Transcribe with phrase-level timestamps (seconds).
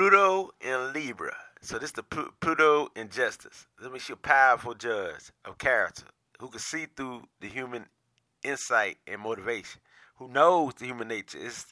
[0.00, 1.36] Pluto in Libra.
[1.60, 3.66] So this is the Pluto in justice.
[3.78, 6.04] This makes you a powerful judge of character
[6.38, 7.84] who can see through the human
[8.42, 9.82] insight and motivation,
[10.16, 11.36] who knows the human nature.
[11.38, 11.66] It's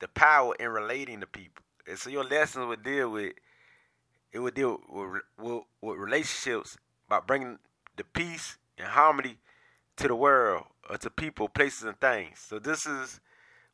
[0.00, 1.62] the power in relating to people.
[1.86, 3.34] And so your lessons would deal with
[4.32, 6.76] it would deal with, with, with relationships
[7.08, 7.60] by bringing
[7.94, 9.36] the peace and harmony
[9.98, 12.40] to the world or to people, places, and things.
[12.40, 13.20] So this is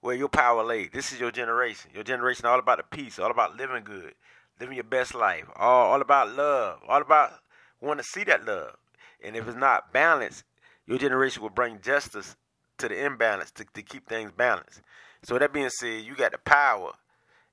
[0.07, 0.87] where your power lay.
[0.87, 1.91] This is your generation.
[1.93, 4.15] Your generation all about the peace, all about living good,
[4.61, 7.33] living your best life, all, all about love, all about
[7.81, 8.77] wanting to see that love.
[9.25, 10.45] And if it's not balanced,
[10.87, 12.37] your generation will bring justice
[12.79, 14.81] to the imbalance to, to keep things balanced.
[15.25, 16.93] So that being said, you got the power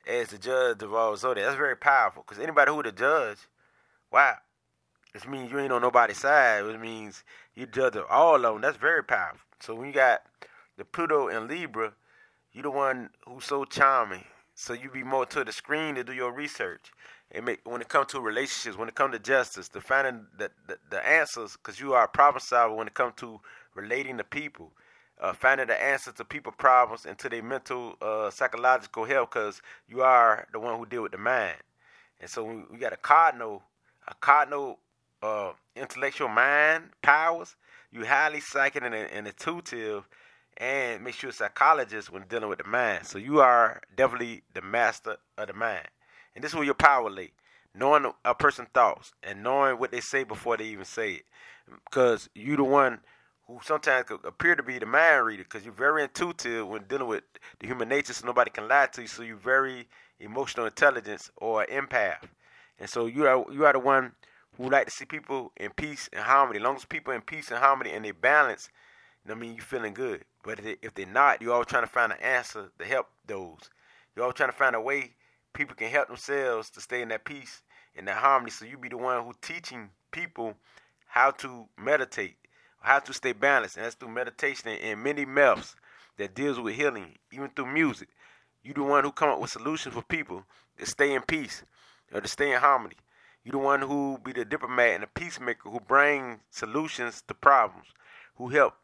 [0.08, 1.48] as the judge of all zodiac.
[1.48, 3.40] That's very powerful because anybody who the judge,
[4.12, 4.36] wow,
[5.12, 6.66] this means you ain't on nobody's side.
[6.66, 7.24] It means
[7.56, 8.62] you judge all of them.
[8.62, 9.40] That's very powerful.
[9.60, 10.22] So when you got
[10.78, 11.94] the Pluto and Libra,
[12.54, 14.24] you the one who's so charming.
[14.56, 16.92] So you be more to the screen to do your research.
[17.32, 20.52] And make, when it comes to relationships, when it comes to justice, to finding the,
[20.68, 23.40] the, the answers, because you are a problem solver when it comes to
[23.74, 24.72] relating to people
[25.24, 29.62] uh, finding the answer to people problems and to their mental, uh, psychological health, because
[29.88, 31.56] you are the one who deal with the mind.
[32.20, 33.64] And so we, we got a cardinal,
[34.08, 34.80] a cardinal
[35.22, 37.56] uh, intellectual mind powers.
[37.92, 40.08] You highly psychic and, and intuitive,
[40.58, 43.06] and make sure a psychologist when dealing with the mind.
[43.06, 45.88] So you are definitely the master of the mind,
[46.36, 47.32] and this is where your power lay.
[47.76, 51.26] Knowing a person's thoughts and knowing what they say before they even say it,
[51.86, 53.00] because you the one
[53.48, 57.08] who sometimes could appear to be the mind reader because you're very intuitive when dealing
[57.08, 57.24] with
[57.60, 59.08] the human nature, so nobody can lie to you.
[59.08, 59.88] So you're very
[60.20, 62.28] emotional intelligence or empath,
[62.80, 64.12] and so you are you are the one
[64.58, 66.60] who like to see people in peace and harmony.
[66.60, 68.70] As long as people in peace and harmony and they balance,
[69.30, 70.26] I mean, you feeling good.
[70.44, 73.70] But if they're not, you're always trying to find an answer to help those.
[74.16, 75.14] You're always trying to find a way
[75.54, 77.62] people can help themselves to stay in that peace
[77.96, 78.52] and that harmony.
[78.52, 80.56] So you be the one who teaching people
[81.08, 82.36] how to meditate
[82.84, 85.76] how to stay balanced, and that's through meditation and many methods
[86.18, 88.10] that deals with healing, even through music.
[88.62, 90.44] You the one who come up with solutions for people
[90.78, 91.64] to stay in peace
[92.14, 92.96] or to stay in harmony.
[93.46, 97.88] You the one who be the diplomat and the peacemaker who bring solutions to problems,
[98.36, 98.76] who help,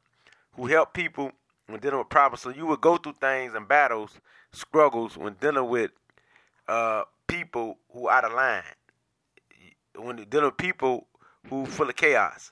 [0.60, 1.32] who help people
[1.68, 2.42] when dealing with problems.
[2.42, 4.20] So you would go through things and battles,
[4.52, 5.92] struggles when dealing with
[6.68, 8.64] uh, people who out of line.
[9.96, 11.08] When dealing with people
[11.50, 12.52] who full of chaos,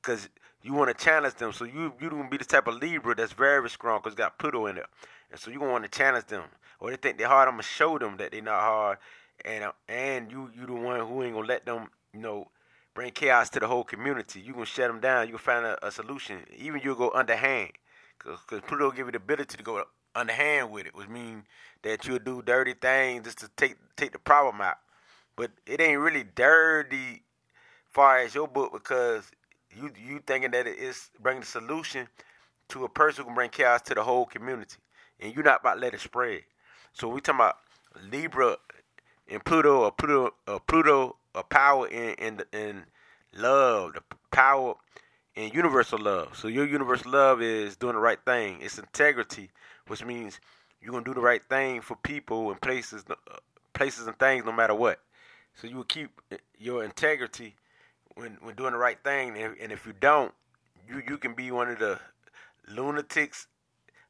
[0.00, 0.28] because
[0.62, 1.52] you want to challenge them.
[1.52, 4.66] So you you gonna be the type of Libra that's very strong because got Pluto
[4.66, 4.86] in there,
[5.30, 6.44] and so you gonna want to challenge them,
[6.80, 7.48] or they think they're hard.
[7.48, 8.98] I'm gonna show them that they're not hard,
[9.44, 12.48] and uh, and you you the one who ain't gonna let them you know
[12.96, 14.40] bring chaos to the whole community.
[14.40, 15.26] You gonna shut them down.
[15.26, 16.38] You gonna find a, a solution.
[16.56, 17.72] Even you'll go underhand,
[18.18, 19.84] cause, cause Pluto give you the ability to go
[20.16, 21.44] underhand with it, which means
[21.82, 24.78] that you'll do dirty things just to take take the problem out.
[25.36, 27.22] But it ain't really dirty
[27.90, 29.30] far as your book because
[29.70, 32.08] you you thinking that it's bringing the solution
[32.70, 34.78] to a person who can bring chaos to the whole community,
[35.20, 36.40] and you're not about to let it spread.
[36.94, 37.56] So we talking about
[38.10, 38.56] Libra
[39.28, 42.84] and Pluto, or Pluto, or Pluto, a power in in in
[43.34, 44.74] love, the power
[45.34, 46.36] in universal love.
[46.36, 48.58] So your universal love is doing the right thing.
[48.60, 49.50] It's integrity,
[49.86, 50.40] which means
[50.80, 53.14] you're gonna do the right thing for people and places, uh,
[53.74, 55.00] places and things, no matter what.
[55.54, 56.10] So you will keep
[56.58, 57.54] your integrity
[58.14, 60.32] when when doing the right thing, and, and if you don't,
[60.88, 62.00] you you can be one of the
[62.68, 63.46] lunatics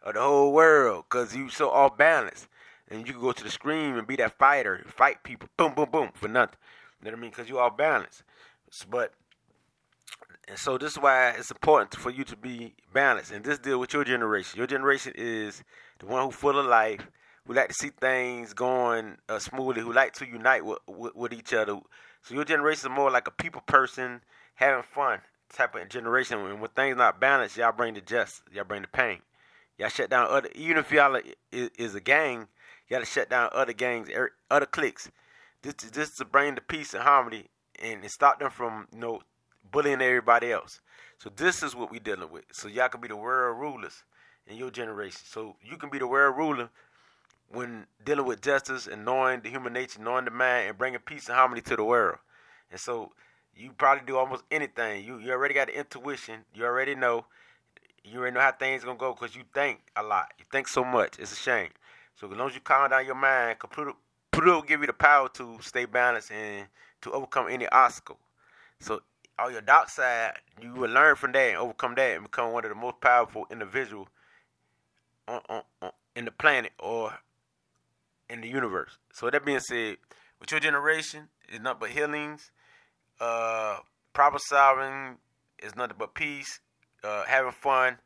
[0.02, 2.48] of the whole world because you so off balance.
[2.88, 5.88] And you can go to the screen and be that fighter, fight people, boom, boom,
[5.90, 6.56] boom, for nothing.
[7.00, 7.30] You know what I mean?
[7.30, 8.22] Because you off balanced.
[8.90, 9.12] But
[10.48, 13.32] and so this is why it's important for you to be balanced.
[13.32, 14.58] And this deal with your generation.
[14.58, 15.62] Your generation is
[15.98, 17.06] the one who full of life,
[17.46, 21.32] who like to see things going uh, smoothly, who like to unite with, with, with
[21.32, 21.80] each other,
[22.26, 24.20] so your generation is more like a people person,
[24.56, 25.20] having fun
[25.54, 26.40] type of generation.
[26.40, 29.20] And when things not balanced, y'all bring the justice, y'all bring the pain.
[29.78, 30.48] Y'all shut down other.
[30.56, 31.20] Even if y'all
[31.52, 32.48] is, is a gang,
[32.88, 35.08] y'all shut down other gangs, er, other cliques.
[35.66, 37.46] This this to bring the peace and harmony
[37.82, 39.20] and, stop them from you know
[39.72, 40.80] bullying everybody else.
[41.18, 42.44] So this is what we dealing with.
[42.52, 44.04] So y'all can be the world rulers
[44.46, 45.22] in your generation.
[45.24, 46.70] So you can be the world ruler
[47.48, 51.26] when dealing with justice and knowing the human nature, knowing the man, and bringing peace
[51.26, 52.18] and harmony to the world.
[52.70, 53.10] And so
[53.56, 55.04] you probably do almost anything.
[55.04, 56.44] You you already got the intuition.
[56.54, 57.26] You already know.
[58.04, 60.32] You already know how things gonna go because you think a lot.
[60.38, 61.18] You think so much.
[61.18, 61.70] It's a shame.
[62.14, 63.96] So as long as you calm down your mind, Pluto,
[64.36, 66.66] Pluto will give you the power to stay balanced and
[67.00, 68.18] to overcome any obstacle.
[68.80, 69.00] So
[69.38, 72.62] on your dark side, you will learn from that and overcome that and become one
[72.66, 74.08] of the most powerful individuals
[75.26, 77.14] on, on, on in the planet or
[78.28, 78.98] in the universe.
[79.10, 79.96] So that being said,
[80.38, 82.50] with your generation, it's nothing but healings,
[83.18, 83.78] uh,
[84.12, 85.16] problem solving,
[85.62, 86.60] is nothing but peace,
[87.02, 87.96] uh, having fun,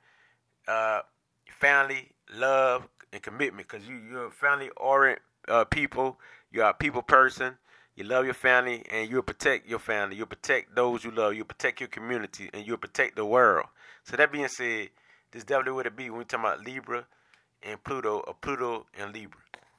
[0.69, 1.00] uh,
[1.49, 3.67] family, love, and commitment.
[3.69, 4.71] Because you, you're family
[5.50, 6.19] uh, people.
[6.52, 7.58] You're a people person.
[7.97, 10.17] You love your family, and you'll protect your family.
[10.17, 11.35] You'll protect those you love.
[11.35, 13.67] You'll protect your community, and you'll protect the world.
[14.05, 14.91] So that being said,
[15.32, 17.05] this definitely would it be when we talk about Libra
[17.62, 19.41] and Pluto, or Pluto and Libra.